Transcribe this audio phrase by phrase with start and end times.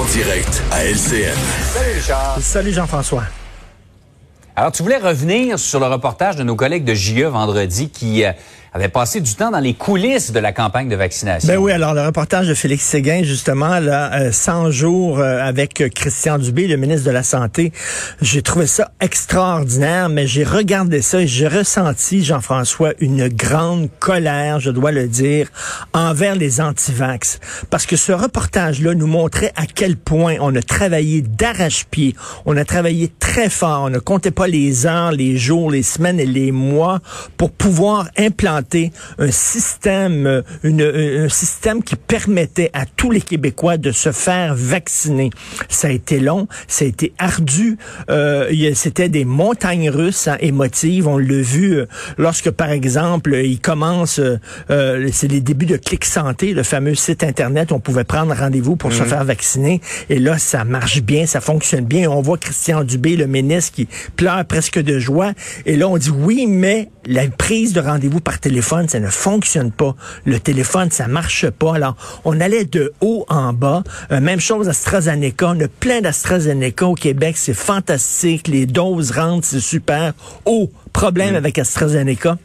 [0.00, 1.36] En direct à LCN.
[1.62, 2.38] Salut Richard.
[2.40, 3.24] Salut Jean-François.
[4.56, 8.32] Alors, tu voulais revenir sur le reportage de nos collègues de JE vendredi qui euh,
[8.72, 11.48] avait passé du temps dans les coulisses de la campagne de vaccination.
[11.48, 15.82] Ben oui, alors le reportage de Félix Séguin, justement, là, euh, 100 jours euh, avec
[15.94, 17.72] Christian Dubé, le ministre de la Santé,
[18.22, 24.60] j'ai trouvé ça extraordinaire, mais j'ai regardé ça et j'ai ressenti, Jean-François, une grande colère,
[24.60, 25.48] je dois le dire,
[25.92, 27.40] envers les antivax.
[27.70, 32.14] Parce que ce reportage-là nous montrait à quel point on a travaillé d'arrache-pied,
[32.46, 36.20] on a travaillé très fort, on ne comptait pas les heures, les jours, les semaines
[36.20, 37.00] et les mois
[37.36, 38.59] pour pouvoir implanter
[39.18, 44.54] un système, euh, une, un système qui permettait à tous les Québécois de se faire
[44.54, 45.30] vacciner.
[45.68, 47.78] Ça a été long, ça a été ardu.
[48.10, 51.06] Euh, C'était des montagnes russes hein, émotives.
[51.06, 51.86] On l'a vu euh,
[52.18, 54.38] lorsque, par exemple, il commence, euh,
[54.70, 58.34] euh, c'est les débuts de Clic Santé, le fameux site Internet où on pouvait prendre
[58.34, 59.08] rendez-vous pour se mhm.
[59.08, 59.80] faire vacciner.
[60.08, 62.10] Et là, ça marche bien, ça fonctionne bien.
[62.10, 65.32] On voit Christian Dubé, le ministre, qui pleure presque de joie.
[65.66, 69.72] Et là, on dit oui, mais la prise de rendez-vous par téléphone, ça ne fonctionne
[69.72, 69.96] pas.
[70.24, 71.74] Le téléphone, ça marche pas.
[71.74, 73.82] Alors, on allait de haut en bas.
[74.12, 75.48] Euh, même chose à AstraZeneca.
[75.48, 77.36] On a plein d'AstraZeneca au Québec.
[77.36, 78.46] C'est fantastique.
[78.46, 80.12] Les doses rentrent, c'est super.
[80.44, 81.36] Oh, problème mm.
[81.36, 82.38] avec AstraZeneca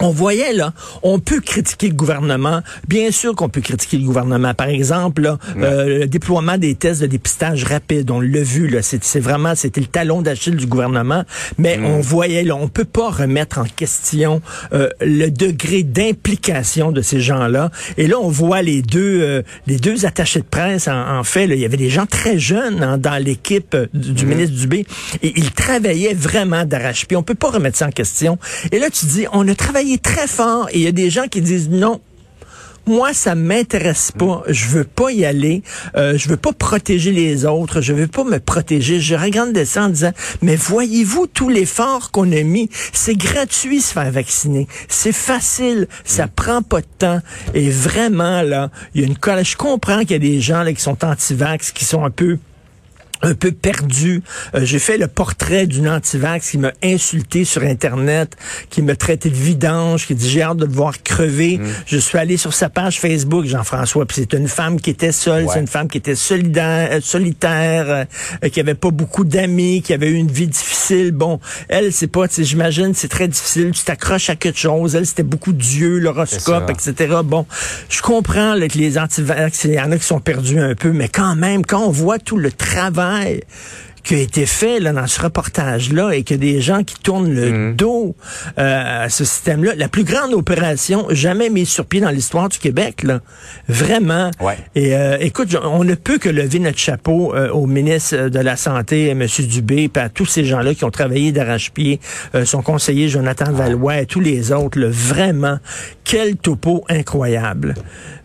[0.00, 2.60] on voyait là, on peut critiquer le gouvernement.
[2.86, 4.54] Bien sûr qu'on peut critiquer le gouvernement.
[4.54, 8.80] Par exemple, là, euh, le déploiement des tests de dépistage rapide, on l'a vu là,
[8.82, 11.24] c'est vraiment c'était le talon d'Achille du gouvernement.
[11.58, 11.84] Mais mm.
[11.84, 14.40] on voyait là, on peut pas remettre en question
[14.72, 17.70] euh, le degré d'implication de ces gens-là.
[17.96, 20.88] Et là, on voit les deux euh, les deux attachés de presse.
[20.88, 24.28] En, fait, là, il y avait des gens très jeunes hein, dans l'équipe du, mm.
[24.28, 24.86] ministre Dubé
[25.22, 27.16] et ils travaillaient vraiment d'arrache-pied.
[27.16, 28.38] On peut pas remettre ça en question.
[28.72, 31.26] Et là, tu dis, on a travaillé très fort et il y a des gens
[31.28, 32.00] qui disent non.
[32.86, 34.42] Moi, ça m'intéresse pas.
[34.48, 35.62] Je veux pas y aller.
[35.94, 37.82] Euh, je veux pas protéger les autres.
[37.82, 38.98] Je veux pas me protéger.
[38.98, 42.70] Je regarde ça en disant, mais voyez-vous tout l'effort qu'on a mis?
[42.94, 44.66] C'est gratuit se faire vacciner.
[44.88, 45.86] C'est facile.
[46.04, 46.30] Ça mm.
[46.34, 47.20] prend pas de temps.
[47.52, 50.72] Et vraiment, là, il y a une Je comprends qu'il y a des gens là,
[50.72, 52.38] qui sont anti-vax, qui sont un peu
[53.22, 54.22] un peu perdu.
[54.54, 58.36] Euh, j'ai fait le portrait d'une antivax qui m'a insulté sur Internet,
[58.70, 61.58] qui me traitait de vidange, qui dit j'ai hâte de le voir crever.
[61.58, 61.66] Mm.
[61.86, 65.46] Je suis allé sur sa page Facebook, Jean-François, puis c'est une femme qui était seule,
[65.52, 68.06] c'est une femme qui était solidaire, euh, solitaire,
[68.42, 70.67] euh, qui avait pas beaucoup d'amis, qui avait eu une vie difficile.
[71.12, 73.70] Bon, elle, c'est pas, j'imagine, c'est très difficile.
[73.72, 74.94] Tu t'accroches à quelque chose.
[74.94, 77.16] Elle, c'était beaucoup Dieu, l'horoscope, etc.
[77.24, 77.46] Bon,
[77.88, 81.08] je comprends que les antivax, il y en a qui sont perdus un peu, mais
[81.08, 83.42] quand même, quand on voit tout le travail
[84.08, 87.50] qui a été fait là, dans ce reportage-là et que des gens qui tournent le
[87.50, 87.76] mhm.
[87.76, 88.16] dos
[88.56, 89.74] euh, à ce système-là.
[89.76, 93.20] La plus grande opération jamais mise sur pied dans l'histoire du Québec, là.
[93.68, 94.30] Vraiment.
[94.74, 98.56] Et euh, écoute, on ne peut que lever notre chapeau euh, au ministre de la
[98.56, 99.26] Santé, M.
[99.40, 102.00] Dubé, et à tous ces gens-là qui ont travaillé d'arrache-pied,
[102.44, 104.80] son conseiller Jonathan Valois et tous les autres.
[104.80, 105.58] vraiment,
[106.04, 107.74] quel topo incroyable.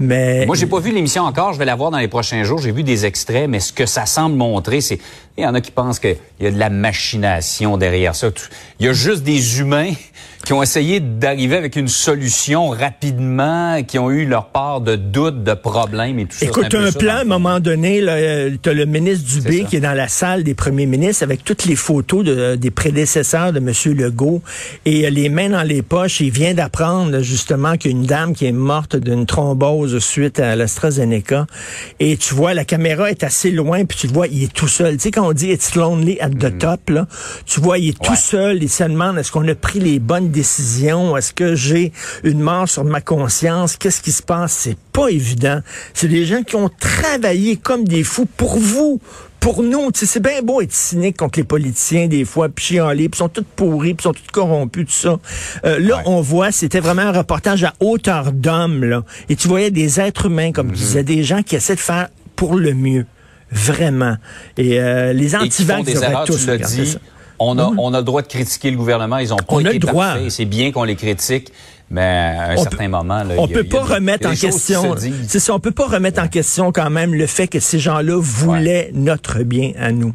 [0.00, 1.52] Mais moi, j'ai pas vu l'émission encore.
[1.52, 2.58] Je vais la voir dans les prochains jours.
[2.58, 4.98] J'ai vu des extraits, mais ce que ça semble montrer, c'est
[5.36, 8.28] il y en a qui pensent qu'il y a de la machination derrière ça.
[8.78, 9.92] Il y a juste des humains
[10.44, 15.44] qui ont essayé d'arriver avec une solution rapidement, qui ont eu leur part de doutes,
[15.44, 16.46] de problèmes et tout ça.
[16.46, 19.80] Écoute, un, plan, à un moment donné, euh, tu as le ministre Dubé qui est
[19.80, 23.72] dans la salle des premiers ministres avec toutes les photos de, des prédécesseurs de M.
[23.94, 24.42] Legault
[24.84, 26.20] et euh, les mains dans les poches.
[26.20, 30.40] Il vient d'apprendre justement qu'il y a une dame qui est morte d'une thrombose suite
[30.40, 31.46] à l'AstraZeneca.
[32.00, 34.94] Et tu vois, la caméra est assez loin, puis tu vois, il est tout seul.
[34.94, 36.58] Tu sais, quand on dit «it's lonely at the mm.
[36.58, 37.06] top», là,
[37.46, 38.62] tu vois, il est tout seul.
[38.62, 41.16] Il se demande est-ce qu'on a pris les bonnes décision?
[41.16, 41.92] Est-ce que j'ai
[42.24, 43.76] une mort sur ma conscience?
[43.76, 44.52] Qu'est-ce qui se passe?
[44.52, 45.60] C'est pas évident.
[45.94, 49.00] C'est des gens qui ont travaillé comme des fous pour vous,
[49.40, 53.18] pour nous, c'est bien beau être cynique contre les politiciens des fois, puis chialer, puis
[53.18, 55.18] sont tous pourris, puis sont tous corrompus, tout ça.
[55.64, 59.04] Euh, là, on voit, c'était vraiment un reportage à hauteur d'homme, là.
[59.28, 60.86] Et tu voyais des êtres humains, comme tu mm-hmm.
[60.86, 63.06] disais, des gens qui essaient de faire pour le mieux.
[63.50, 64.16] Vraiment.
[64.56, 65.92] Et euh, les anti-vax
[66.26, 66.98] tous regarder ça.
[67.38, 69.18] On a, on a le droit de critiquer le gouvernement.
[69.18, 70.30] Ils ont pas on été parfaits.
[70.30, 71.52] C'est bien qu'on les critique.
[71.90, 74.94] Mais à un certain moment, là, on peut pas remettre en question.
[75.26, 78.18] C'est ça, on peut pas remettre en question quand même le fait que ces gens-là
[78.20, 80.12] voulaient notre bien à nous.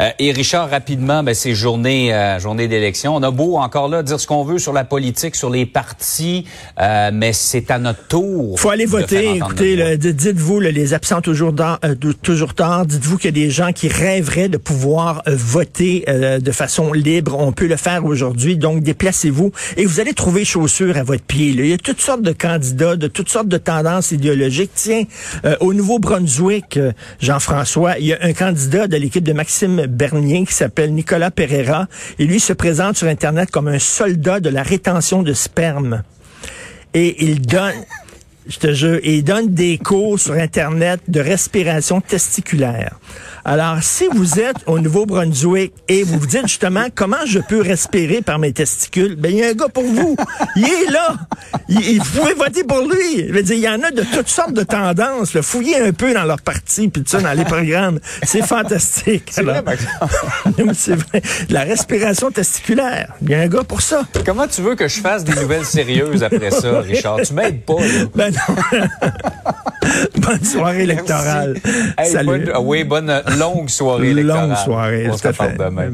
[0.00, 3.14] Euh, et Richard, rapidement, ben, c'est journée, euh, journée d'élection.
[3.14, 6.46] On a beau encore là dire ce qu'on veut sur la politique, sur les partis,
[6.80, 8.58] euh, mais c'est à notre tour.
[8.58, 9.36] faut aller voter.
[9.36, 11.76] Écoutez, dites-vous, les absents toujours, dans,
[12.22, 16.92] toujours tard, dites-vous qu'il y a des gens qui rêveraient de pouvoir voter de façon
[16.92, 17.36] libre.
[17.38, 18.56] On peut le faire aujourd'hui.
[18.56, 21.48] Donc, déplacez-vous et vous allez trouver chaussures à votre pied.
[21.48, 24.70] Il y a toutes sortes de candidats, de toutes sortes de tendances idéologiques.
[24.74, 25.04] Tiens,
[25.60, 26.78] au Nouveau-Brunswick,
[27.20, 31.88] Jean-François, il y a un candidat de l'équipe de Maxime Bernier qui s'appelle Nicolas Pereira.
[32.18, 36.02] Et lui se présente sur Internet comme un soldat de la rétention de sperme.
[36.94, 37.74] Et il donne,
[38.46, 42.98] je te jure, il donne des cours sur Internet de respiration testiculaire.
[43.44, 48.20] Alors, si vous êtes au Nouveau-Brunswick et vous vous dites justement comment je peux respirer
[48.22, 50.16] par mes testicules, ben il y a un gars pour vous.
[50.56, 51.16] Il est là.
[51.68, 53.26] Il, vous pouvez voter pour lui.
[53.28, 55.34] Je veux dire, il y en a de toutes sortes de tendances.
[55.34, 55.42] Là.
[55.42, 57.98] Fouillez un peu dans leur parti, puis tout ça, dans les programmes.
[58.22, 59.30] C'est fantastique.
[59.30, 59.62] C'est vrai,
[60.74, 61.22] C'est vrai.
[61.48, 63.14] La respiration testiculaire.
[63.22, 64.04] Il y a un gars pour ça.
[64.24, 67.20] Comment tu veux que je fasse des nouvelles sérieuses après ça, Richard?
[67.22, 68.04] Tu m'aides pas, là.
[68.14, 68.78] Ben non.
[70.30, 71.56] bonne soirée électorale.
[72.04, 72.50] Salut.
[72.60, 74.48] oui, bonne longue soirée électorale.
[74.48, 75.08] Longue soirée.
[75.10, 75.88] On se demain.